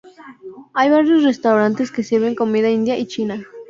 Hay 0.73 0.89
varios 0.89 1.21
restaurantes 1.21 1.91
que 1.91 2.01
sirven 2.03 2.33
comida 2.33 2.71
india 2.71 2.97
y 2.97 3.05
china. 3.05 3.45